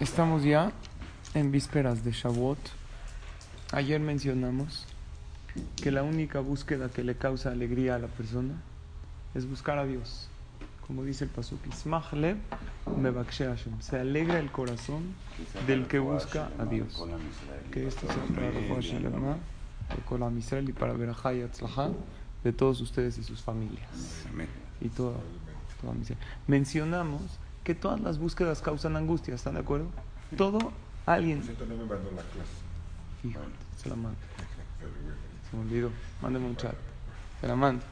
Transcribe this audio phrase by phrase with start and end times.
[0.00, 0.72] Estamos ya
[1.34, 2.58] en vísperas de Shavuot.
[3.72, 4.86] Ayer mencionamos
[5.76, 8.54] que la única búsqueda que le causa alegría a la persona
[9.34, 10.28] es buscar a Dios.
[10.86, 11.60] Como dice el Pasuk.
[13.80, 15.02] Se alegra el corazón
[15.66, 17.04] del que busca a Dios.
[17.70, 21.90] Que esto sea para Israel y para Berajá y Atzlajá
[22.44, 23.88] de todos ustedes y sus familias.
[24.80, 25.16] Y toda
[26.00, 26.18] Israel.
[26.46, 29.88] Mencionamos que todas las búsquedas causan angustia, ¿están de acuerdo?
[30.38, 30.72] Todo,
[31.04, 31.44] alguien...
[31.44, 32.48] Siento no me mandó la clase.
[33.22, 33.40] Hijo,
[33.76, 34.16] se la mando.
[35.50, 35.90] Se me olvidó.
[36.22, 36.74] Mándeme un chat.
[37.42, 37.84] Se la mando.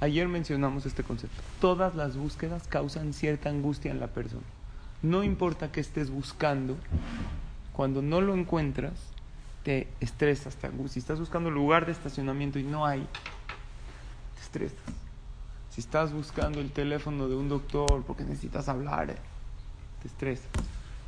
[0.00, 1.42] Ayer mencionamos este concepto.
[1.60, 4.46] Todas las búsquedas causan cierta angustia en la persona.
[5.02, 6.78] No importa que estés buscando,
[7.74, 8.94] cuando no lo encuentras,
[9.64, 10.92] te estresas, te angustias.
[10.92, 13.06] Si estás buscando lugar de estacionamiento y no hay,
[14.36, 14.99] te estresas.
[15.70, 19.16] Si estás buscando el teléfono de un doctor porque necesitas hablar, eh,
[20.02, 20.50] te estresas.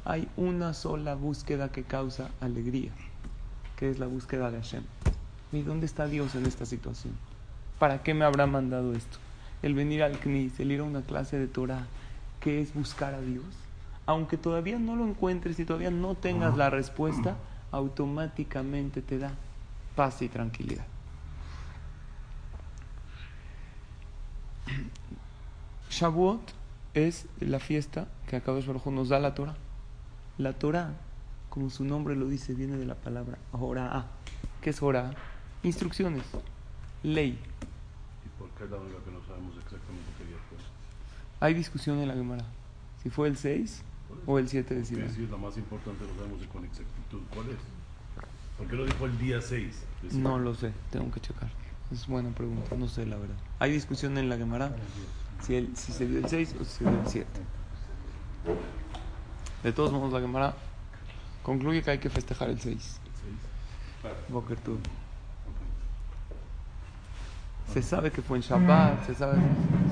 [0.05, 2.93] Hay una sola búsqueda que causa alegría,
[3.77, 4.85] que es la búsqueda de Hashem.
[5.51, 7.13] ¿Y dónde está Dios en esta situación?
[7.81, 9.19] ¿Para qué me habrá mandado esto?
[9.63, 11.87] El venir al CNIS, el ir a una clase de Torah,
[12.39, 13.45] que es buscar a Dios.
[14.07, 17.37] Aunque todavía no lo encuentres y todavía no tengas la respuesta,
[17.73, 19.33] automáticamente te da
[19.97, 20.87] paz y tranquilidad.
[25.91, 26.41] Shavuot
[26.95, 29.57] es la fiesta que Akadosh Baruj nos da la Torah.
[30.39, 30.95] La Torah,
[31.51, 34.07] como su nombre lo dice, viene de la palabra Horah.
[34.61, 35.13] ¿Qué es Horah?
[35.63, 36.25] Instrucciones,
[37.03, 37.39] ley.
[38.25, 40.59] ¿Y por qué la única que no sabemos exactamente qué día fue?
[41.41, 42.45] Hay discusión en la Gemara.
[43.03, 43.83] Si fue el 6
[44.27, 45.15] o el 7 de Sivan.
[45.15, 47.21] si es la más importante, lo sabemos con exactitud.
[47.35, 47.59] ¿Cuál es?
[48.57, 49.85] ¿Por qué lo dijo el día 6?
[50.13, 51.51] No lo sé, tengo que checar.
[51.93, 53.37] Es buena pregunta, no sé la verdad.
[53.59, 54.73] Hay discusión en la Gemara
[55.45, 57.27] si, el- si se dio el 6 o si se dio el 7.
[59.63, 60.55] De todos modos, la Gemara
[61.43, 62.99] concluye que hay que festejar el 6.
[64.29, 64.59] Boker.
[67.73, 69.39] Se sabe que fue en Shabbat, se sabe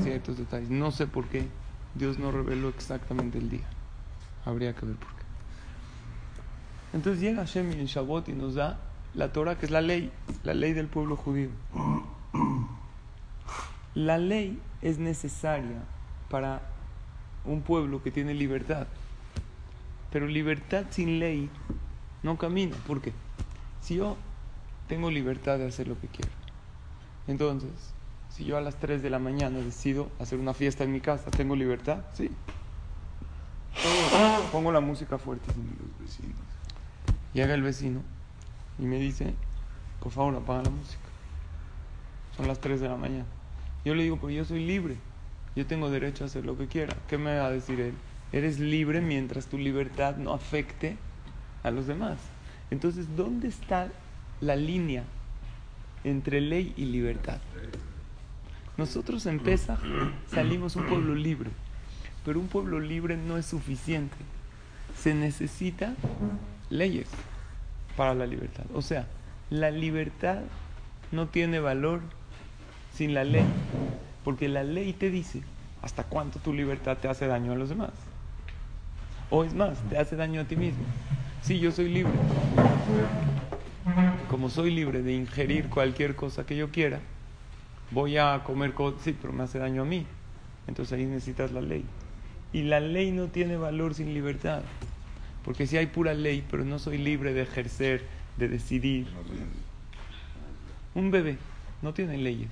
[0.03, 0.71] ciertos detalles.
[0.71, 1.47] No sé por qué
[1.95, 3.67] Dios no reveló exactamente el día.
[4.45, 5.23] Habría que ver por qué.
[6.93, 8.79] Entonces llega Hashem en Shabbat y nos da
[9.15, 10.13] la Torah, que es la ley,
[10.45, 11.51] la ley del pueblo judío.
[13.95, 15.83] La ley es necesaria
[16.29, 16.63] para
[17.45, 18.87] un pueblo que tiene libertad.
[20.13, 21.51] Pero libertad sin ley
[22.23, 22.77] no camina.
[22.87, 23.13] ¿Por qué?
[23.81, 24.17] Si yo
[24.89, 26.31] tengo libertad de hacer lo que quiero,
[27.27, 27.71] entonces,
[28.29, 31.31] si yo a las 3 de la mañana decido hacer una fiesta en mi casa,
[31.31, 32.05] ¿tengo libertad?
[32.15, 32.31] Sí.
[34.53, 35.53] Pongo la música fuerte.
[37.33, 38.03] Llega el vecino
[38.81, 39.35] y me dice,
[40.01, 41.03] por favor, apaga la música.
[42.37, 43.27] Son las 3 de la mañana.
[43.85, 44.97] Yo le digo, pero yo soy libre.
[45.55, 46.97] Yo tengo derecho a hacer lo que quiera.
[47.09, 47.95] ¿Qué me va a decir él?
[48.33, 50.97] Eres libre mientras tu libertad no afecte
[51.63, 52.19] a los demás.
[52.71, 53.89] Entonces, ¿dónde está
[54.41, 55.05] la línea
[56.05, 57.39] entre ley y libertad?
[58.79, 59.81] Nosotros en Pesach
[60.31, 61.51] salimos un pueblo libre,
[62.25, 64.17] pero un pueblo libre no es suficiente.
[64.97, 65.95] Se necesita
[66.71, 67.09] leyes
[67.97, 68.65] para la libertad.
[68.75, 69.07] O sea,
[69.51, 70.41] la libertad
[71.13, 72.01] no tiene valor
[72.95, 73.47] sin la ley,
[74.25, 75.43] porque la ley te dice
[75.83, 77.91] hasta cuánto tu libertad te hace daño a los demás.
[79.31, 80.85] O es más, te hace daño a ti mismo.
[81.43, 82.13] Sí, yo soy libre.
[84.29, 87.01] Como soy libre de ingerir cualquier cosa que yo quiera,
[87.91, 90.07] voy a comer cosas, sí, pero me hace daño a mí.
[90.67, 91.85] Entonces ahí necesitas la ley.
[92.53, 94.63] Y la ley no tiene valor sin libertad.
[95.45, 98.05] Porque si hay pura ley, pero no soy libre de ejercer,
[98.37, 99.07] de decidir.
[100.95, 101.39] Un bebé
[101.83, 102.51] no tiene leyes.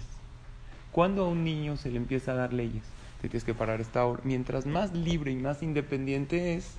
[0.93, 2.83] Cuando a un niño se le empieza a dar leyes,
[3.21, 4.23] te tienes que parar esta hora.
[4.25, 6.75] Mientras más libre y más independiente es,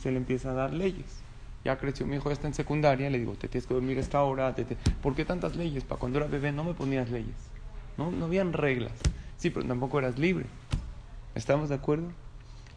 [0.00, 1.20] se le empieza a dar leyes.
[1.64, 4.22] Ya creció mi hijo, ya está en secundaria, le digo, te tienes que dormir esta
[4.22, 4.52] hora.
[4.54, 5.84] te- te- ¿Por qué tantas leyes?
[5.84, 7.36] Para cuando era bebé no me ponías leyes.
[7.96, 8.92] No, no habían reglas.
[9.36, 10.46] Sí, pero tampoco eras libre.
[11.36, 12.08] ¿Estamos de acuerdo?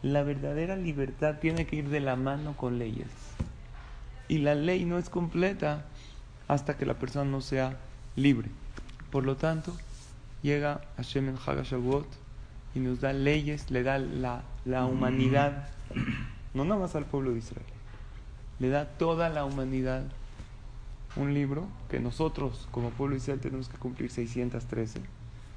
[0.06, 3.08] La verdadera libertad tiene que ir de la mano con leyes.
[4.28, 5.84] Y la ley no es completa
[6.46, 7.76] hasta que la persona no sea
[8.14, 8.48] libre.
[9.10, 9.76] Por lo tanto,
[10.42, 12.06] llega Hashem en Hagashavuot
[12.76, 15.70] y nos da leyes, le da la, la humanidad,
[16.54, 17.66] no nada más al pueblo de Israel,
[18.60, 20.04] le da toda la humanidad
[21.16, 25.00] un libro que nosotros como pueblo de Israel tenemos que cumplir 613.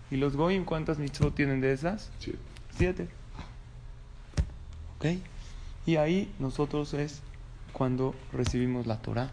[0.10, 2.10] ¿Y los Goyim cuántas mitzvot tienen de esas?
[2.18, 2.40] Siete.
[2.76, 3.19] Siete.
[5.86, 7.22] Y ahí nosotros es
[7.72, 9.32] cuando recibimos la Torah.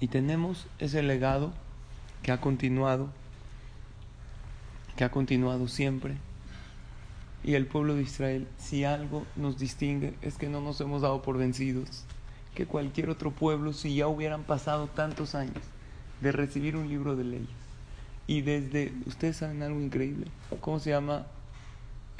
[0.00, 1.52] Y tenemos ese legado
[2.22, 3.08] que ha continuado,
[4.96, 6.16] que ha continuado siempre.
[7.44, 11.22] Y el pueblo de Israel, si algo nos distingue, es que no nos hemos dado
[11.22, 12.04] por vencidos.
[12.54, 15.62] Que cualquier otro pueblo, si ya hubieran pasado tantos años
[16.20, 17.48] de recibir un libro de leyes.
[18.26, 20.26] Y desde, ustedes saben algo increíble,
[20.60, 21.26] ¿cómo se llama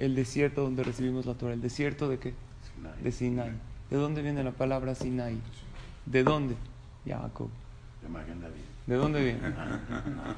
[0.01, 1.53] el desierto donde recibimos la Torah?
[1.53, 2.35] ¿El desierto de qué?
[2.75, 3.03] Sinai.
[3.03, 3.53] De Sinai.
[3.91, 5.39] ¿De dónde viene la palabra Sinai?
[6.07, 6.57] ¿De dónde?
[7.07, 7.51] Jacob.
[8.03, 8.61] De Magen David.
[8.87, 9.41] ¿De dónde viene?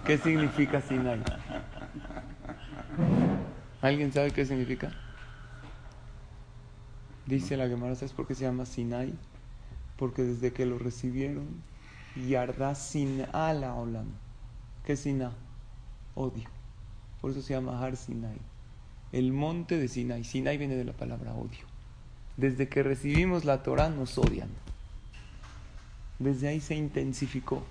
[0.05, 1.23] ¿Qué significa Sinai?
[3.81, 4.93] ¿Alguien sabe qué significa?
[7.27, 9.15] Dice la Gemara, ¿sabes por qué se llama Sinai?
[9.97, 11.47] Porque desde que lo recibieron,
[12.17, 14.07] Yarda Sin'a la Olam.
[14.85, 15.33] ¿Qué Sin'a?
[16.17, 16.49] Odio.
[17.21, 18.39] Por eso se llama Har Sinai.
[19.13, 20.25] El monte de Sinai.
[20.25, 21.67] Sinai viene de la palabra odio.
[22.37, 24.49] Desde que recibimos la Torah nos odian.
[26.19, 27.63] Desde ahí se intensificó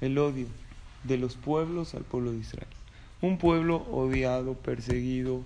[0.00, 0.46] el odio
[1.04, 2.68] de los pueblos al pueblo de Israel.
[3.20, 5.42] Un pueblo odiado, perseguido,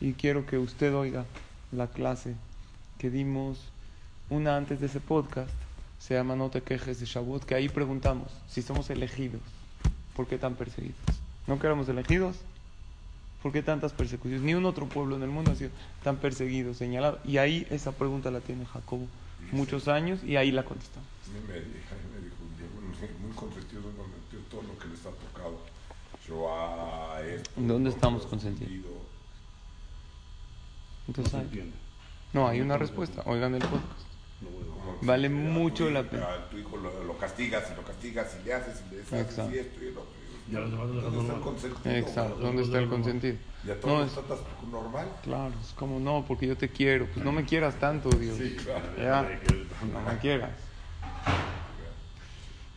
[0.00, 1.24] y quiero que usted oiga
[1.72, 2.34] la clase
[2.98, 3.70] que dimos
[4.30, 5.50] una antes de ese podcast,
[5.98, 9.40] se llama No te quejes de Shavuot, que ahí preguntamos si somos elegidos,
[10.14, 10.96] ¿por qué tan perseguidos?
[11.46, 12.36] ¿No que éramos elegidos?
[13.42, 14.42] ¿Por qué tantas persecuciones?
[14.42, 15.70] Ni un otro pueblo en el mundo ha sido
[16.02, 17.20] tan perseguido, señalado.
[17.24, 19.06] Y ahí esa pregunta la tiene Jacobo
[19.52, 21.08] muchos años y ahí la contestamos.
[21.24, 24.88] A mí me, dijo, me dijo un día, bueno, muy consentido, con todo lo que
[24.88, 25.60] les ha tocado.
[26.26, 27.50] Yo a esto.
[27.56, 28.68] ¿Dónde estamos consentidos?
[28.70, 28.98] sentido.
[31.06, 31.64] Entonces,
[32.32, 33.22] No hay una respuesta.
[33.26, 34.08] Oigan el podcast.
[34.42, 34.48] No,
[35.06, 36.26] Vale mucho la pena.
[36.50, 39.54] Tu hijo lo, lo castigas y lo castigas y le haces y le deshaces Exacto.
[39.54, 40.12] y esto y lo otro.
[40.50, 41.96] Ya los demás ¿Dónde está el consentido?
[41.96, 42.38] Exacto.
[42.40, 43.36] ¿Dónde está el consentido?
[43.66, 44.38] Y a todos No, los es, tratas
[44.70, 45.08] normal.
[45.22, 47.06] claro, es como no, porque yo te quiero.
[47.06, 48.38] Pues no me quieras tanto, Dios.
[48.38, 48.84] Sí, claro.
[48.96, 49.22] Ya,
[49.92, 50.50] no me quieras.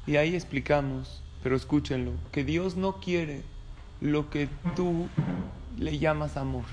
[0.05, 3.43] Y ahí explicamos, pero escúchenlo, que Dios no quiere
[4.01, 5.07] lo que tú
[5.77, 6.63] le llamas amor.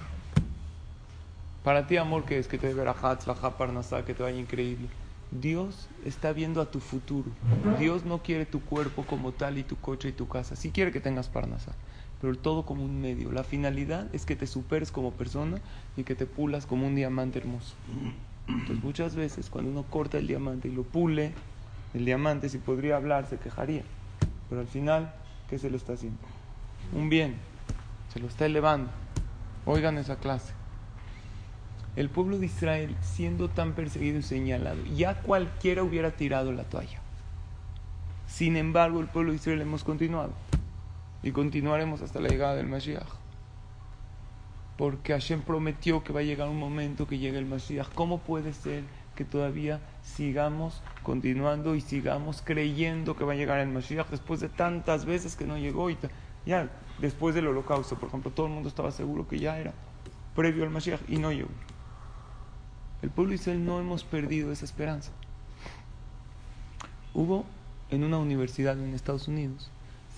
[1.63, 4.89] Para ti amor que es que te dé verajat, la parnasá, que te vaya increíble.
[5.31, 7.31] Dios está viendo a tu futuro.
[7.79, 10.57] Dios no quiere tu cuerpo como tal y tu coche y tu casa.
[10.57, 11.73] Sí quiere que tengas parnasá,
[12.21, 13.31] pero todo como un medio.
[13.31, 15.59] La finalidad es que te superes como persona
[15.97, 17.75] y que te pulas como un diamante hermoso.
[18.49, 21.33] Entonces muchas veces cuando uno corta el diamante y lo pule,
[21.93, 23.83] el diamante si podría hablar se quejaría.
[24.49, 25.15] Pero al final,
[25.51, 26.19] ¿qué se lo está haciendo?
[26.95, 27.37] Un bien.
[28.13, 28.91] Se lo está elevando.
[29.67, 30.58] Oigan esa clase.
[31.99, 37.01] El pueblo de Israel, siendo tan perseguido y señalado, ya cualquiera hubiera tirado la toalla.
[38.29, 40.31] Sin embargo, el pueblo de Israel hemos continuado.
[41.25, 43.09] Y continuaremos hasta la llegada del Mashiach.
[44.77, 47.89] Porque Hashem prometió que va a llegar un momento que llegue el Mashiach.
[47.95, 48.85] ¿Cómo puede ser
[49.17, 54.49] que todavía sigamos continuando y sigamos creyendo que va a llegar el Mashiach después de
[54.49, 55.91] tantas veces que no llegó?
[55.91, 55.99] Y
[56.47, 59.73] ya después del holocausto, por ejemplo, todo el mundo estaba seguro que ya era
[60.37, 61.49] previo al Mashiach y no llegó.
[63.03, 65.11] El pueblo de Israel no hemos perdido esa esperanza.
[67.15, 67.45] Hubo
[67.91, 69.71] en una universidad en Estados Unidos,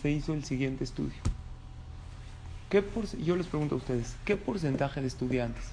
[0.02, 1.14] se hizo el siguiente estudio.
[2.68, 5.64] ¿Qué porce- yo les pregunto a ustedes, ¿qué porcentaje de estudiantes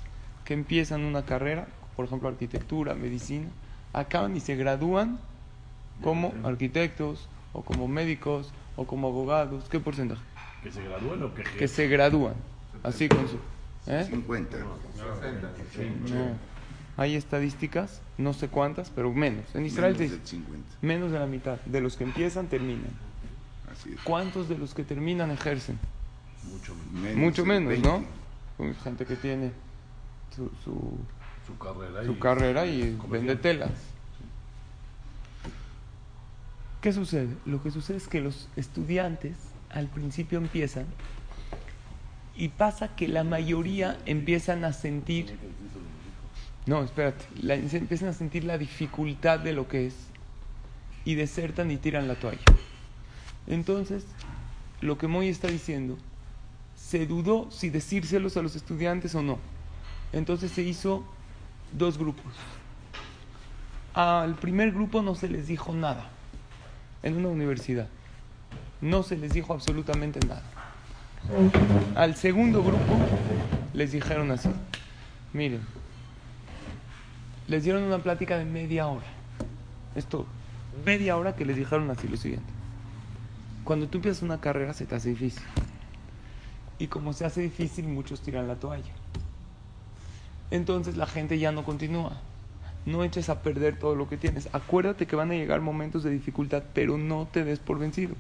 [0.46, 3.48] que empiezan una carrera, por ejemplo arquitectura, medicina,
[3.94, 5.20] acaban y se gradúan
[6.04, 9.66] como arquitectos o como médicos o como abogados?
[9.70, 10.22] ¿Qué porcentaje?
[10.64, 12.34] ¿Que se gradúen o que Que se gradúan,
[12.84, 13.38] así con su...
[13.92, 14.06] ¿eh?
[14.10, 14.58] 50.
[16.14, 16.57] No.
[16.98, 19.46] Hay estadísticas, no sé cuántas, pero menos.
[19.54, 20.70] En Israel Menos se- del 50.
[20.82, 21.60] menos de la mitad.
[21.62, 22.90] De los que empiezan, terminan.
[23.72, 24.00] Así es.
[24.02, 25.78] ¿Cuántos de los que terminan ejercen?
[26.52, 27.18] Mucho menos.
[27.18, 27.88] Mucho menos, 20.
[27.88, 28.04] ¿no?
[28.58, 29.52] Con gente que tiene
[30.36, 30.98] su, su,
[31.46, 32.04] Su carrera.
[32.04, 33.70] su y- carrera y vende telas.
[36.82, 37.30] ¿Qué sucede?
[37.46, 39.36] Lo que sucede es que los estudiantes
[39.70, 40.86] al principio empiezan
[42.36, 45.38] y pasa que la mayoría empiezan a sentir
[46.68, 47.26] No, espérate.
[47.42, 49.96] La- empiezan a sentir la dificultad de lo que es
[51.06, 52.40] y desertan y tiran la toalla.
[53.48, 54.06] Entonces,
[54.82, 55.98] lo que Moy está diciendo,
[56.76, 59.40] se dudó si decírselos a los estudiantes o no.
[60.14, 61.04] Entonces se hizo
[61.72, 62.34] dos grupos.
[63.94, 66.10] Al primer grupo no se les dijo nada
[67.02, 67.88] en una universidad.
[68.82, 70.44] No se les dijo absolutamente nada.
[71.96, 73.00] Al segundo grupo
[73.74, 74.50] les dijeron así,
[75.34, 75.62] miren,
[77.48, 79.06] les dieron una plática de media hora.
[79.96, 80.26] Esto,
[80.86, 82.52] media hora que les dijeron así lo siguiente.
[83.64, 85.44] Cuando tú empiezas una carrera se te hace difícil.
[86.80, 88.92] Y como se hace difícil, muchos tiran la toalla.
[90.52, 92.18] Entonces la gente ya no continúa.
[92.86, 94.50] No eches a perder todo lo que tienes.
[94.54, 98.16] Acuérdate que van a llegar momentos de dificultad, pero no te des por vencido.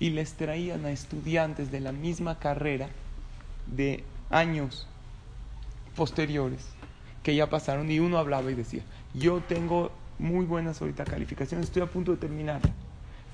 [0.00, 2.88] Y les traían a estudiantes de la misma carrera
[3.66, 4.88] de años
[5.94, 6.77] posteriores
[7.22, 8.82] que ya pasaron y uno hablaba y decía,
[9.14, 12.60] yo tengo muy buenas ahorita calificaciones, estoy a punto de terminar,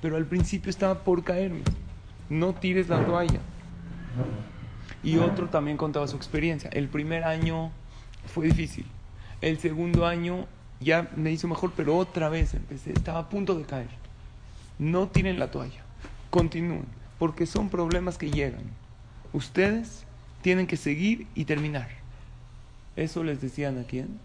[0.03, 1.63] pero al principio estaba por caerme,
[2.29, 3.41] no tires la toalla.
[5.03, 7.71] Y otro también contaba su experiencia, el primer año
[8.27, 8.87] fue difícil,
[9.41, 10.47] el segundo año
[10.81, 13.89] ya me hizo mejor, pero otra vez empecé, estaba a punto de caer.
[14.79, 15.83] No tiren la toalla,
[16.31, 16.87] continúen,
[17.19, 18.65] porque son problemas que llegan.
[19.33, 20.05] Ustedes
[20.43, 22.04] tienen que seguir y terminar.
[22.97, 24.19] Eso les decían a quién?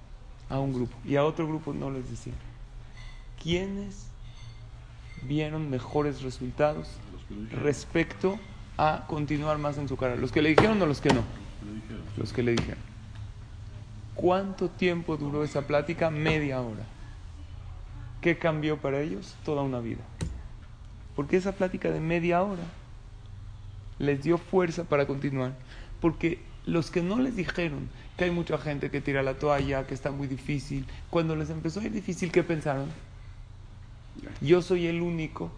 [0.49, 0.95] A un grupo.
[1.05, 2.35] Y a otro grupo no les decían.
[3.41, 4.07] ¿Quiénes
[5.23, 6.87] vieron mejores resultados
[7.51, 8.39] respecto
[8.77, 10.19] a continuar más en su carrera?
[10.19, 11.23] ¿Los que le dijeron o los que no?
[12.17, 12.79] Los que le dijeron.
[14.15, 16.09] ¿Cuánto tiempo duró esa plática?
[16.09, 16.83] Media hora.
[18.21, 19.35] ¿Qué cambió para ellos?
[19.45, 20.01] Toda una vida.
[21.15, 22.63] Porque esa plática de media hora
[23.97, 25.53] les dio fuerza para continuar.
[26.01, 29.93] Porque los que no les dijeron que hay mucha gente que tira la toalla, que
[29.93, 32.89] está muy difícil, cuando les empezó a ir difícil, ¿qué pensaron?
[34.41, 35.49] Yo soy el único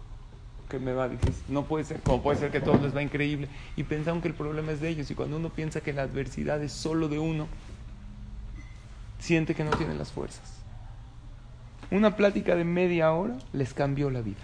[0.68, 1.42] que me va difícil.
[1.48, 3.48] No puede ser, como puede ser que a todos les va increíble.
[3.76, 5.10] Y pensaron que el problema es de ellos.
[5.10, 7.48] Y cuando uno piensa que la adversidad es solo de uno,
[9.18, 10.60] siente que no tiene las fuerzas.
[11.90, 14.40] Una plática de media hora les cambió la vida.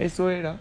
[0.00, 0.60] Eso era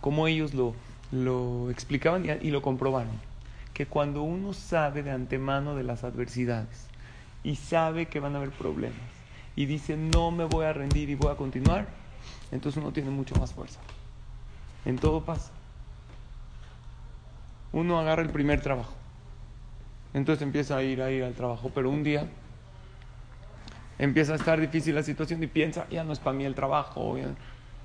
[0.00, 0.74] como ellos lo,
[1.12, 3.31] lo explicaban y, y lo comprobaron.
[3.74, 6.86] Que cuando uno sabe de antemano de las adversidades
[7.42, 8.98] y sabe que van a haber problemas
[9.56, 11.86] y dice no me voy a rendir y voy a continuar,
[12.50, 13.80] entonces uno tiene mucho más fuerza.
[14.84, 15.50] En todo pasa.
[17.72, 18.92] Uno agarra el primer trabajo.
[20.14, 22.28] Entonces empieza a ir a ir al trabajo, pero un día
[23.98, 27.16] empieza a estar difícil la situación y piensa, ya no es para mí el trabajo.
[27.16, 27.34] ya-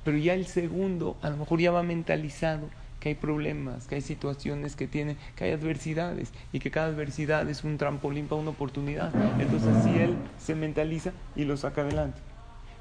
[0.03, 4.01] Pero ya el segundo, a lo mejor ya va mentalizado que hay problemas, que hay
[4.01, 8.51] situaciones que tiene, que hay adversidades y que cada adversidad es un trampolín para una
[8.51, 9.13] oportunidad.
[9.39, 12.19] Entonces así él se mentaliza y lo saca adelante.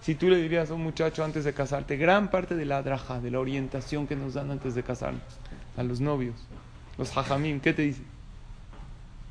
[0.01, 3.21] Si tú le dirías a un muchacho antes de casarte, gran parte de la draja,
[3.21, 5.23] de la orientación que nos dan antes de casarnos,
[5.77, 6.37] a los novios,
[6.97, 8.03] los jajamim, ¿qué te dice?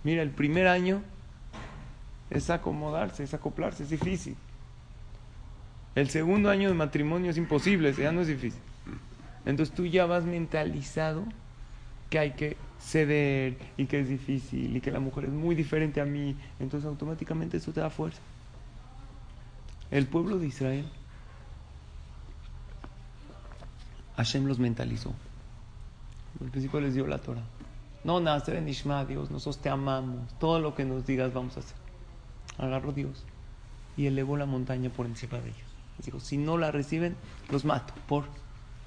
[0.03, 1.01] Mira, el primer año
[2.29, 4.35] es acomodarse, es acoplarse, es difícil.
[5.95, 8.59] El segundo año de matrimonio es imposible, ya no es difícil.
[9.45, 11.23] Entonces tú ya vas mentalizado
[12.09, 16.01] que hay que ceder y que es difícil y que la mujer es muy diferente
[16.01, 16.35] a mí.
[16.59, 18.21] Entonces automáticamente eso te da fuerza.
[19.91, 20.85] El pueblo de Israel,
[24.17, 25.13] Hashem los mentalizó.
[26.41, 27.43] Al principio les dio la Torah.
[28.03, 30.33] No, Nacer en Ishma, Dios, nosotros te amamos.
[30.39, 31.77] Todo lo que nos digas vamos a hacer.
[32.57, 33.23] Agarró Dios
[33.97, 35.67] y elevó la montaña por encima de ellos.
[35.97, 37.15] Les dijo, si no la reciben,
[37.49, 37.93] los mato.
[38.07, 38.25] Por.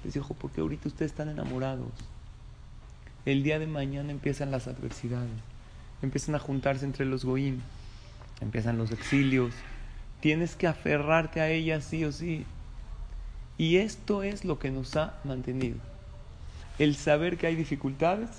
[0.03, 1.91] Les dijo, porque ahorita ustedes están enamorados.
[3.25, 5.29] El día de mañana empiezan las adversidades.
[6.01, 7.61] Empiezan a juntarse entre los goín.
[8.41, 9.53] Empiezan los exilios.
[10.21, 12.45] Tienes que aferrarte a ella sí o sí.
[13.57, 15.77] Y esto es lo que nos ha mantenido.
[16.77, 18.29] El saber que hay dificultades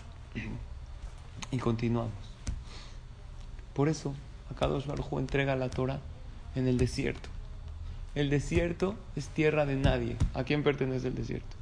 [1.50, 2.12] y continuamos.
[3.74, 4.14] Por eso,
[4.50, 6.00] Akadosh Baruj entrega la Torah
[6.54, 7.28] en el desierto.
[8.14, 10.16] El desierto es tierra de nadie.
[10.34, 11.56] ¿A quién pertenece el desierto?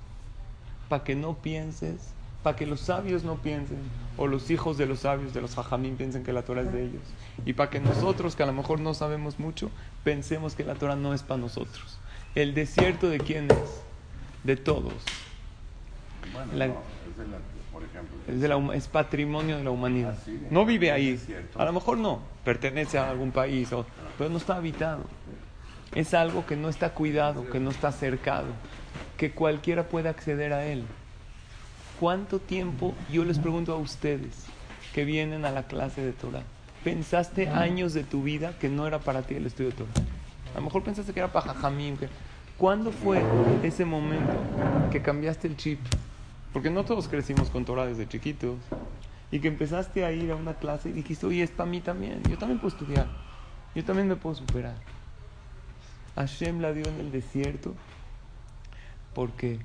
[0.88, 3.78] Para que no pienses, para que los sabios no piensen,
[4.16, 6.82] o los hijos de los sabios, de los hajamim, piensen que la Torah es de
[6.84, 7.02] ellos.
[7.44, 9.70] Y para que nosotros, que a lo mejor no sabemos mucho,
[10.04, 11.98] pensemos que la Torah no es para nosotros.
[12.34, 13.82] ¿El desierto de quién es?
[14.44, 15.04] De todos.
[16.32, 16.74] Bueno, La- no,
[17.10, 17.38] es de la,
[17.72, 18.16] por ejemplo.
[18.26, 20.14] Es, de la huma- es patrimonio de la humanidad.
[20.18, 21.20] Ah, sí, No vive ahí.
[21.56, 23.84] A lo mejor no, pertenece a algún país, o-
[24.16, 25.04] pero no está habitado.
[25.94, 28.46] Es algo que no está cuidado, que no está cercado,
[29.16, 30.84] que cualquiera puede acceder a él.
[31.98, 34.44] ¿Cuánto tiempo, yo les pregunto a ustedes
[34.94, 36.42] que vienen a la clase de Torah,
[36.84, 39.90] pensaste años de tu vida que no era para ti el estudio de Torah?
[40.54, 41.96] A lo mejor pensaste que era para Jajamim.
[41.96, 42.08] que-
[42.56, 43.22] ¿Cuándo fue
[43.62, 44.32] ese momento
[44.90, 45.78] que cambiaste el chip?
[46.52, 48.56] Porque no todos crecimos con Torah desde chiquitos.
[49.30, 52.22] Y que empezaste a ir a una clase y dijiste, oye, es para mí también.
[52.28, 53.06] Yo también puedo estudiar.
[53.74, 54.74] Yo también me puedo superar.
[56.18, 57.74] Hashem la dio en el desierto
[59.14, 59.60] Porque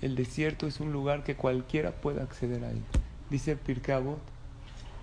[0.00, 2.82] el desierto es un lugar que cualquiera puede acceder a él.
[3.30, 4.18] Dice Pirkeabot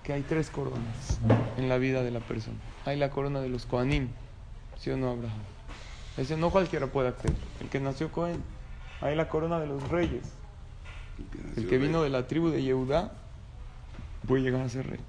[0.03, 1.19] que hay tres coronas
[1.58, 2.58] en la vida de la persona.
[2.86, 4.10] Hay la corona de los Koanim,
[4.77, 5.39] ¿sí o no, Abraham?
[6.17, 7.38] Ese no cualquiera puede acceder.
[7.62, 8.43] El que nació Cohen.
[9.01, 10.24] Hay la corona de los reyes.
[11.55, 13.13] El que vino de la tribu de Yehudá
[14.27, 15.00] puede llegar a ser rey.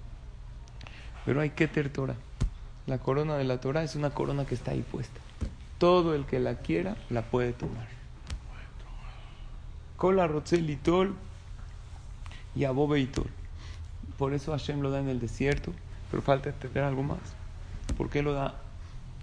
[1.25, 2.17] Pero hay Keter Torah.
[2.87, 5.21] La corona de la Torah es una corona que está ahí puesta.
[5.81, 7.89] Todo el que la quiera la puede tomar.
[9.97, 11.17] Kola Rotzel Tol
[12.55, 13.31] y Abobe Tol.
[14.19, 15.73] Por eso Hashem lo da en el desierto,
[16.11, 17.21] pero falta entender algo más.
[17.97, 18.57] ¿Por qué lo da?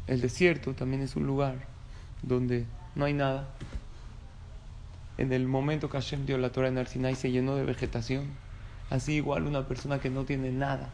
[0.07, 1.57] El desierto también es un lugar
[2.23, 3.47] donde no hay nada.
[5.19, 8.25] En el momento que Hashem dio la Torah en Arsinai se llenó de vegetación.
[8.89, 10.89] Así igual una persona que no tiene nada,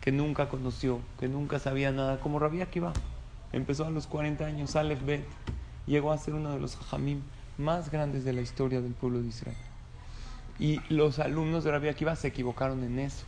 [0.00, 2.94] que nunca conoció, que nunca sabía nada, como Rabbi Akiva.
[3.56, 5.24] Empezó a los 40 años, Aleph Bet,
[5.86, 7.22] llegó a ser uno de los hajamim
[7.56, 9.56] más grandes de la historia del pueblo de Israel.
[10.58, 13.24] Y los alumnos de Rabbi Akiva se equivocaron en eso.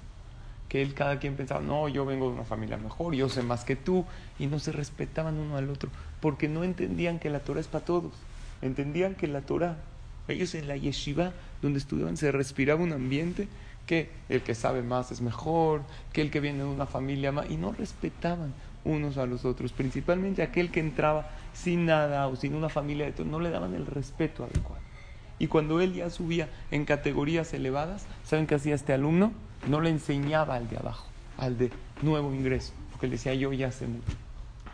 [0.68, 3.64] Que él, cada quien pensaba, no, yo vengo de una familia mejor, yo sé más
[3.64, 4.04] que tú,
[4.38, 5.88] y no se respetaban uno al otro,
[6.20, 8.12] porque no entendían que la Torah es para todos.
[8.60, 9.78] Entendían que la Torah,
[10.28, 11.32] ellos en la yeshiva,
[11.62, 13.48] donde estudiaban, se respiraba un ambiente
[13.86, 15.80] que el que sabe más es mejor,
[16.12, 18.52] que el que viene de una familia más, y no respetaban
[18.88, 23.12] unos a los otros, principalmente aquel que entraba sin nada o sin una familia de
[23.12, 24.82] todo, no le daban el respeto adecuado.
[25.38, 29.32] Y cuando él ya subía en categorías elevadas, ¿saben qué hacía este alumno?
[29.68, 31.70] No le enseñaba al de abajo, al de
[32.02, 34.16] nuevo ingreso, porque le decía yo ya sé mucho.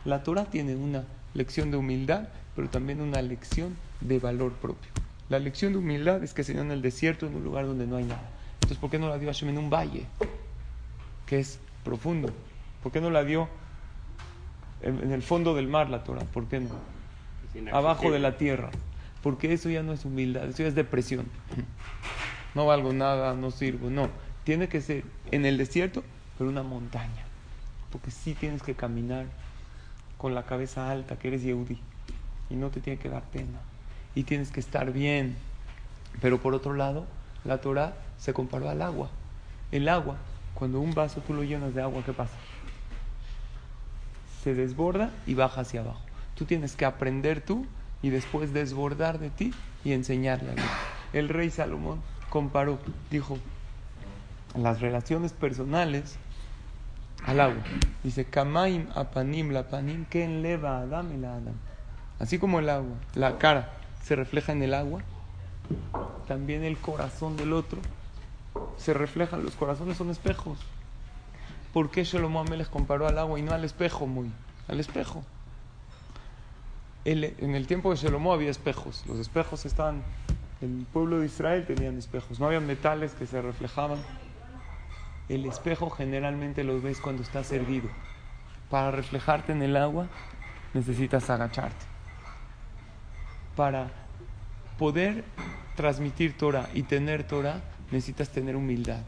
[0.05, 1.05] La Torah tiene una
[1.35, 4.91] lección de humildad, pero también una lección de valor propio.
[5.29, 7.87] La lección de humildad es que se dio en el desierto, en un lugar donde
[7.87, 8.31] no hay nada.
[8.57, 10.07] Entonces, ¿por qué no la dio Hashem en un valle
[11.27, 12.31] que es profundo?
[12.83, 13.49] ¿Por qué no la dio
[14.85, 16.25] en, el fondo del mar la Torah?
[16.25, 16.71] ¿Por qué no?
[17.73, 18.71] Abajo de la tierra.
[19.23, 21.27] Porque eso ya no es humildad, eso ya es depresión.
[22.55, 23.91] No valgo nada, no sirvo.
[23.91, 24.09] No,
[24.45, 26.05] tiene que ser en el desierto,
[26.39, 27.25] pero una montaña.
[27.91, 29.27] Porque sí tienes que caminar
[30.19, 31.79] con la cabeza alta, que eres Yehudi.
[32.51, 33.59] Y no te tiene que dar pena.
[34.15, 35.37] Y tienes que estar bien.
[36.21, 37.07] Pero por otro lado,
[37.45, 39.11] la Torah se comparó al agua.
[39.73, 40.17] El agua,
[40.55, 42.35] cuando un vaso tú lo llenas de agua, ¿qué pasa?
[44.45, 46.03] Se desborda y baja hacia abajo.
[46.35, 47.67] Tú tienes que aprender tú
[48.03, 49.55] y después desbordar de ti
[49.85, 50.55] y enseñarle a
[51.15, 52.79] El rey Salomón comparó,
[53.11, 53.39] dijo,
[54.55, 56.19] las relaciones personales
[57.25, 57.63] al agua.
[58.03, 61.55] Dice, Kamaim apanim la panim, que leva Adam la Adam.
[62.19, 65.01] Así como el agua, la cara se refleja en el agua,
[66.29, 67.79] también el corazón del otro
[68.77, 69.39] se refleja.
[69.39, 70.59] Los corazones son espejos.
[71.75, 74.07] ¿Por qué Shlomo les comparó al agua y no al espejo?
[74.07, 74.31] Muy,
[74.69, 75.25] al espejo.
[77.05, 79.03] en el tiempo de Shlomo había espejos.
[79.09, 80.05] Los espejos estaban.
[80.61, 82.39] El pueblo de Israel tenían espejos.
[82.39, 83.99] No había metales que se reflejaban.
[85.29, 87.89] El espejo generalmente lo ves cuando está servido.
[88.71, 90.07] Para reflejarte en el agua
[90.75, 91.87] necesitas agacharte.
[93.57, 93.91] Para
[94.79, 95.25] poder
[95.75, 99.01] transmitir Torah y tener Torah, necesitas tener humildad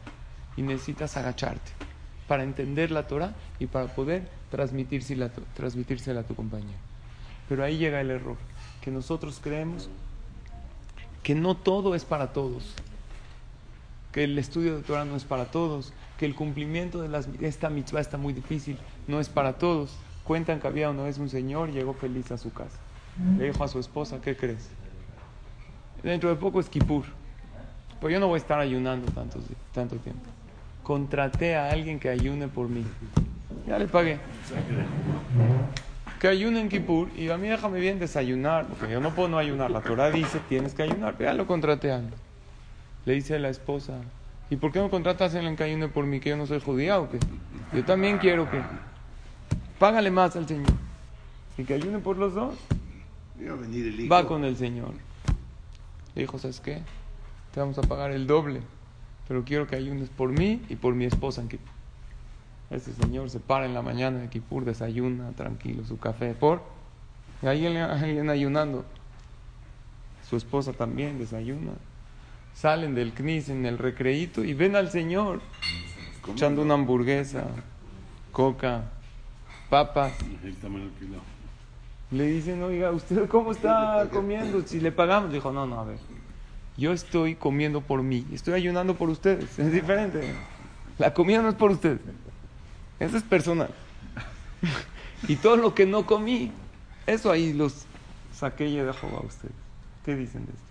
[0.57, 1.86] y necesitas agacharte
[2.27, 6.79] para entender la Torah y para poder transmitírsela, transmitírsela a tu compañero.
[7.47, 8.37] Pero ahí llega el error,
[8.81, 9.89] que nosotros creemos
[11.23, 12.73] que no todo es para todos,
[14.13, 17.69] que el estudio de Torah no es para todos, que el cumplimiento de las, esta
[17.69, 19.95] mitzvah está muy difícil, no es para todos.
[20.23, 22.77] Cuentan que había una vez un señor, llegó feliz a su casa.
[23.37, 24.69] Le dijo a su esposa, ¿qué crees?
[26.03, 27.05] Dentro de poco es Kippur.
[27.99, 29.39] Pues yo no voy a estar ayunando tanto,
[29.73, 30.29] tanto tiempo.
[30.87, 32.85] Contraté a alguien que ayune por mí.
[33.67, 34.19] Ya le pagué.
[36.17, 39.37] Que ayune en Kippur y a mí déjame bien desayunar, porque yo no puedo no
[39.37, 39.69] ayunar.
[39.69, 41.17] La Torah dice tienes que ayunar.
[41.19, 42.13] Ya lo contraté a alguien.
[43.03, 43.95] Le dice a la esposa,
[44.49, 46.61] ¿y por qué no contratas a alguien que ayune por mí, que yo no soy
[46.61, 47.19] judía o qué?
[47.73, 48.61] Yo también quiero que.
[49.79, 50.71] Págale más al Señor.
[51.57, 52.55] Y que ayune por los dos.
[54.09, 54.93] Va con el Señor.
[56.15, 56.81] Le dijo, ¿sabes qué?
[57.53, 58.61] Te vamos a pagar el doble,
[59.27, 61.71] pero quiero que ayunes por mí y por mi esposa en Kipur.
[62.69, 66.61] Ese señor se para en la mañana de Kipur, desayuna tranquilo su café, por.
[67.41, 68.85] Y ahí alguien ayunando.
[70.29, 71.71] Su esposa también desayuna.
[72.53, 75.41] Salen del CNIS en el recreíto y ven al señor
[76.29, 77.45] echando una hamburguesa,
[78.31, 78.91] coca,
[79.69, 80.13] papas.
[82.11, 84.61] Le dicen, oiga, ¿usted cómo está comiendo?
[84.65, 85.31] Si le pagamos.
[85.31, 85.97] Dijo, no, no, a ver.
[86.77, 89.57] Yo estoy comiendo por mí, estoy ayunando por ustedes.
[89.57, 90.33] Es diferente.
[90.99, 91.99] La comida no es por ustedes.
[92.99, 93.69] Eso es personal.
[95.27, 96.51] y todo lo que no comí,
[97.07, 97.85] eso ahí los
[98.33, 99.55] saqué y dejo a ustedes.
[100.05, 100.65] ¿Qué dicen de esto?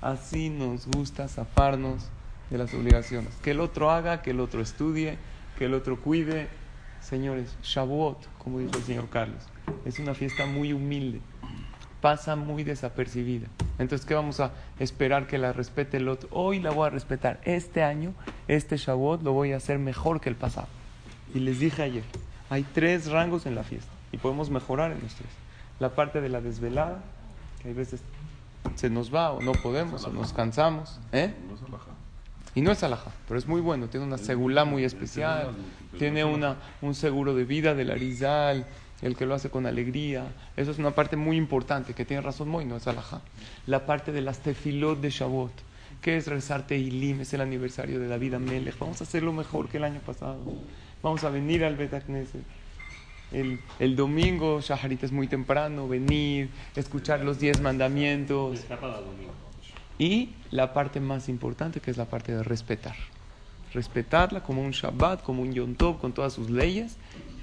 [0.00, 2.08] Así nos gusta zafarnos
[2.50, 3.32] de las obligaciones.
[3.42, 5.16] Que el otro haga, que el otro estudie,
[5.58, 6.48] que el otro cuide.
[7.00, 9.42] Señores, Shavuot, como dijo el señor Carlos,
[9.84, 11.20] es una fiesta muy humilde.
[12.06, 13.48] Pasa muy desapercibida.
[13.80, 16.28] Entonces, ¿qué vamos a esperar que la respete el otro?
[16.30, 17.40] Hoy la voy a respetar.
[17.42, 18.14] Este año,
[18.46, 20.68] este Shavuot, lo voy a hacer mejor que el pasado.
[21.34, 22.04] Y les dije ayer,
[22.48, 25.30] hay tres rangos en la fiesta y podemos mejorar en los tres.
[25.80, 27.02] La parte de la desvelada,
[27.60, 28.02] que hay veces
[28.76, 31.00] se nos va o no podemos o nos cansamos.
[31.10, 31.34] ¿eh?
[32.54, 33.88] Y no es alajá, pero es muy bueno.
[33.88, 35.56] Tiene una segula muy especial,
[35.98, 38.64] tiene una, un seguro de vida del Arizal,
[39.02, 40.26] el que lo hace con alegría.
[40.56, 43.20] Eso es una parte muy importante, que tiene razón muy, no es alajá.
[43.66, 45.52] La parte de las tefilot de Shavuot,
[46.00, 48.78] que es rezarte Ilim, es el aniversario de David Amelech.
[48.78, 50.38] Vamos a hacerlo mejor que el año pasado.
[51.02, 51.92] Vamos a venir al Bet
[53.32, 58.64] el, el, domingo, Shaharit es muy temprano, venir, escuchar los diez mandamientos.
[59.98, 62.94] Y la parte más importante, que es la parte de respetar.
[63.72, 66.96] Respetarla como un Shabbat, como un Yom Tov, con todas sus leyes.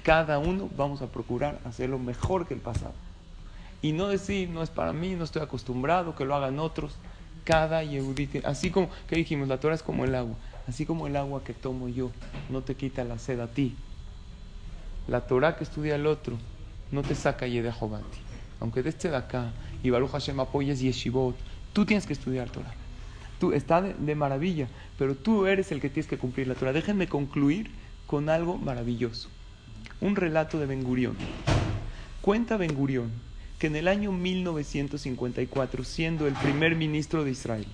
[0.04, 2.94] Cada uno vamos a procurar hacerlo mejor que el pasado.
[3.82, 6.94] Y no decir, no es para mí, no estoy acostumbrado, que lo hagan otros.
[7.44, 10.36] Cada Yehudi, así como, que dijimos, la Torah es como el agua.
[10.68, 12.10] Así como el agua que tomo yo
[12.50, 13.76] no te quita la sed a ti.
[15.08, 16.36] La Torah que estudia el otro
[16.92, 18.18] no te saca Yedehobati.
[18.60, 21.34] Aunque de este de acá y Baruch Hashem apoyes Yeshivot,
[21.72, 22.72] tú tienes que estudiar Torah.
[23.40, 26.72] Tú está de, maravilla, pero tú eres el que tienes que cumplir la Torah.
[26.72, 27.70] Déjenme concluir
[28.06, 29.28] con algo maravilloso.
[30.00, 31.16] Un relato de Ben Gurión.
[32.20, 33.10] Cuenta Ben Gurión
[33.58, 37.66] que en el año 1954, siendo el primer ministro de Israel,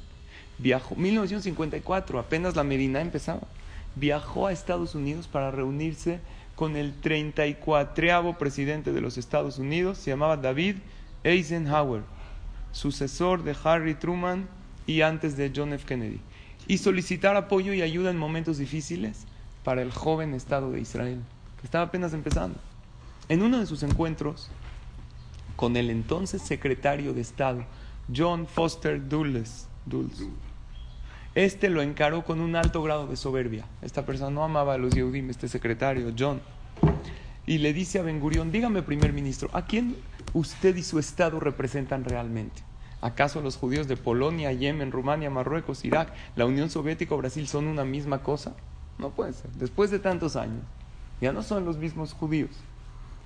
[0.58, 3.42] viajó, 1954, apenas la Medina empezaba,
[3.96, 6.20] viajó a Estados Unidos para reunirse
[6.54, 10.76] con el 34 presidente de los Estados Unidos, se llamaba David
[11.24, 12.02] Eisenhower,
[12.72, 14.48] sucesor de Harry Truman
[14.86, 15.86] y antes de John F.
[15.86, 16.20] Kennedy,
[16.66, 19.24] y solicitar apoyo y ayuda en momentos difíciles
[19.64, 21.20] para el joven Estado de Israel,
[21.62, 22.58] estaba apenas empezando.
[23.28, 24.50] En uno de sus encuentros
[25.56, 27.64] con el entonces secretario de Estado,
[28.14, 30.26] John Foster Dulles, Dulles
[31.34, 33.64] este lo encaró con un alto grado de soberbia.
[33.82, 36.40] Esta persona no amaba a los Yehudim, este secretario, John.
[37.46, 39.96] Y le dice a Ben Gurión, dígame primer ministro, ¿a quién
[40.32, 42.62] usted y su Estado representan realmente?
[43.00, 47.68] ¿Acaso los judíos de Polonia, Yemen, Rumania, Marruecos, Irak, la Unión Soviética o Brasil son
[47.68, 48.56] una misma cosa?
[48.98, 49.50] No puede ser.
[49.52, 50.64] Después de tantos años,
[51.20, 52.50] ya no son los mismos judíos.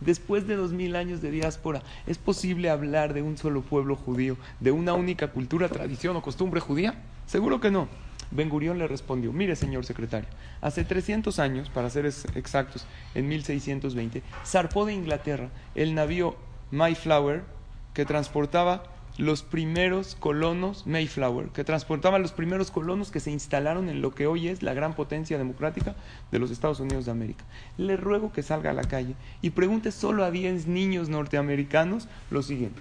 [0.00, 4.36] Después de dos mil años de diáspora, ¿es posible hablar de un solo pueblo judío,
[4.60, 6.94] de una única cultura, tradición o costumbre judía?
[7.26, 7.88] Seguro que no.
[8.30, 10.28] Ben Gurión le respondió, mire señor secretario,
[10.60, 16.36] hace 300 años, para ser exactos, en 1620, zarpó de Inglaterra el navío
[16.70, 17.44] Mayflower
[17.92, 18.82] que transportaba
[19.16, 24.26] los primeros colonos Mayflower, que transportaba los primeros colonos que se instalaron en lo que
[24.26, 25.94] hoy es la gran potencia democrática
[26.32, 27.44] de los Estados Unidos de América.
[27.78, 32.42] Le ruego que salga a la calle y pregunte solo a 10 niños norteamericanos lo
[32.42, 32.80] siguiente.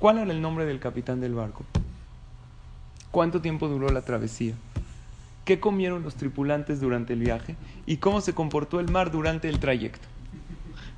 [0.00, 1.64] ¿Cuál era el nombre del capitán del barco?
[3.12, 4.54] ¿Cuánto tiempo duró la travesía?
[5.44, 7.54] ¿Qué comieron los tripulantes durante el viaje?
[7.86, 10.08] ¿Y cómo se comportó el mar durante el trayecto?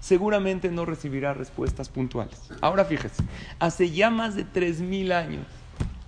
[0.01, 2.51] Seguramente no recibirá respuestas puntuales.
[2.61, 3.23] Ahora fíjese,
[3.59, 5.47] hace ya más de 3.000 años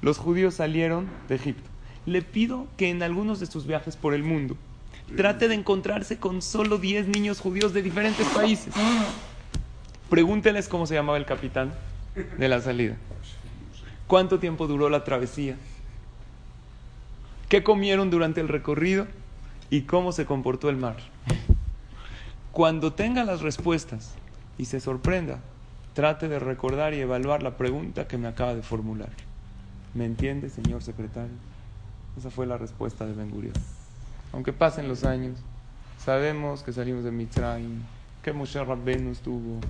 [0.00, 1.68] los judíos salieron de Egipto.
[2.06, 4.56] Le pido que en algunos de sus viajes por el mundo
[5.16, 8.72] trate de encontrarse con solo 10 niños judíos de diferentes países.
[10.10, 11.72] Pregúnteles cómo se llamaba el capitán
[12.38, 12.96] de la salida.
[14.06, 15.56] ¿Cuánto tiempo duró la travesía?
[17.48, 19.06] ¿Qué comieron durante el recorrido?
[19.70, 20.96] ¿Y cómo se comportó el mar?
[22.58, 24.14] Cuando tenga las respuestas
[24.58, 25.38] y se sorprenda,
[25.94, 29.10] trate de recordar y evaluar la pregunta que me acaba de formular.
[29.94, 31.36] ¿Me entiende, señor secretario?
[32.18, 33.54] Esa fue la respuesta de Ben Gurion.
[34.32, 35.38] Aunque pasen los años,
[36.04, 37.80] sabemos que salimos de Mitzrayim,
[38.24, 39.60] que Moshe Rabbeinu estuvo,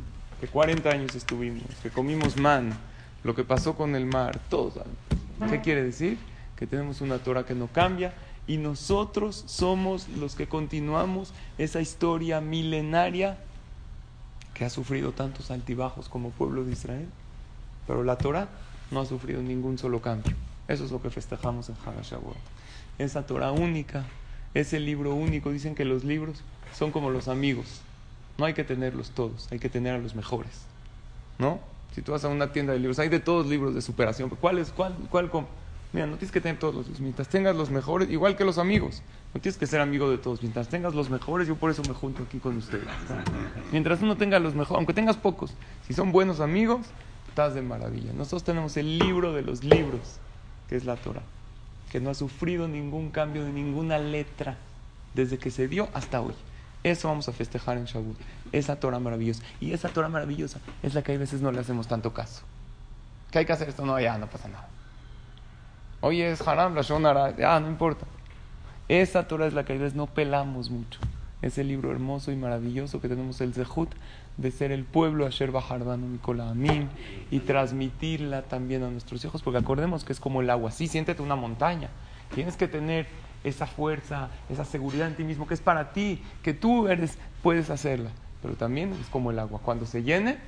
[0.41, 2.71] que 40 años estuvimos, que comimos man,
[3.23, 4.83] lo que pasó con el mar, todo.
[5.51, 6.17] ¿Qué quiere decir?
[6.57, 8.15] Que tenemos una Torah que no cambia
[8.49, 13.39] y nosotros somos los que continuamos esa historia milenaria
[14.55, 17.07] que ha sufrido tantos altibajos como pueblo de Israel.
[17.87, 18.49] Pero la Torah
[18.91, 20.35] no ha sufrido ningún solo cambio.
[20.67, 22.37] Eso es lo que festejamos en Hagashavuot.
[22.99, 24.05] Esa Torah única,
[24.55, 25.53] ese libro único.
[25.53, 26.43] Dicen que los libros
[26.75, 27.83] son como los amigos.
[28.39, 30.63] No hay que tenerlos todos, hay que tener a los mejores.
[31.39, 31.61] ¿No?
[31.95, 34.31] Si tú vas a una tienda de libros, hay de todos libros de superación.
[34.31, 34.71] ¿Cuál es?
[34.71, 34.95] ¿Cuál?
[35.11, 35.31] ¿Cuál?
[35.93, 39.03] Mira, no tienes que tener todos los mientras tengas los mejores, igual que los amigos.
[39.35, 40.43] No tienes que ser amigo de todos.
[40.43, 42.87] Mientras tengas los mejores, yo por eso me junto aquí con ustedes.
[43.73, 45.53] Mientras uno tenga los mejores, aunque tengas pocos,
[45.87, 46.87] si son buenos amigos,
[47.29, 48.13] estás de maravilla.
[48.13, 50.19] Nosotros tenemos el libro de los libros,
[50.69, 51.23] que es la Torah,
[51.91, 54.57] que no ha sufrido ningún cambio de ninguna letra
[55.15, 56.35] desde que se dio hasta hoy.
[56.85, 58.17] Eso vamos a festejar en Shavuot.
[58.53, 59.43] Esa Torah maravillosa.
[59.61, 62.43] Y esa Torah maravillosa es la que a veces no le hacemos tanto caso.
[63.31, 63.85] ¿Qué hay que hacer esto?
[63.85, 64.69] No, ya, no pasa nada.
[66.01, 68.07] Oye, es haram, la shonara, ya, no importa.
[68.89, 71.01] Esa Torah es la que a no pelamos mucho.
[71.43, 73.91] Ese libro hermoso y maravilloso que tenemos el Zehut
[74.37, 76.89] de ser el pueblo Asher Bajardano Nicola Amin
[77.31, 80.71] y transmitirla también a nuestros hijos, porque acordemos que es como el agua.
[80.71, 81.91] Sí, siéntete una montaña.
[82.35, 83.07] Tienes que tener
[83.43, 87.71] esa fuerza, esa seguridad en ti mismo, que es para ti, que tú eres, puedes
[87.71, 88.11] hacerla.
[88.41, 89.61] Pero también es como el agua.
[89.65, 90.39] Cuando se llene,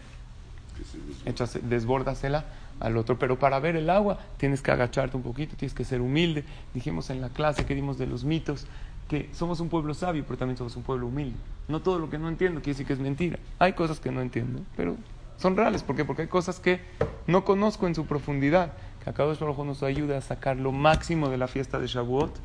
[1.25, 2.45] échase, desbórdasela
[2.81, 3.19] al otro.
[3.19, 6.45] Pero para ver el agua tienes que agacharte un poquito, tienes que ser humilde.
[6.75, 8.67] Dijimos en la clase que dimos de los mitos
[9.11, 11.37] que somos un pueblo sabio, pero también somos un pueblo humilde.
[11.67, 13.41] No todo lo que no entiendo quiere decir que es mentira.
[13.59, 14.97] Hay cosas que no entiendo, pero
[15.37, 15.83] son reales.
[15.83, 16.05] ¿Por qué?
[16.05, 16.81] Porque hay cosas que
[17.27, 18.73] no conozco en su profundidad.
[19.03, 22.39] Que acá Baruj nos ayude a sacar lo máximo de la fiesta de Shavuot,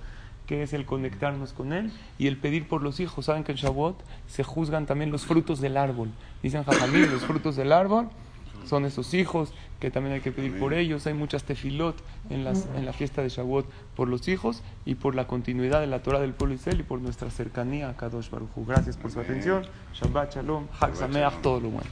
[0.47, 3.25] que es el conectarnos con Él y el pedir por los hijos.
[3.25, 6.09] Saben que en Shavuot se juzgan también los frutos del árbol.
[6.41, 8.09] Dicen Jajamí, los frutos del árbol
[8.65, 11.05] son esos hijos que también hay que pedir por ellos.
[11.07, 11.95] Hay muchas tefilot
[12.29, 15.87] en, las, en la fiesta de Shavuot por los hijos y por la continuidad de
[15.87, 18.65] la Torah del pueblo Israel y por nuestra cercanía a Kadosh Baruj Hu.
[18.65, 19.65] Gracias por su atención.
[19.93, 21.89] Shabbat Shalom, Hag Sameach, todo lo bueno.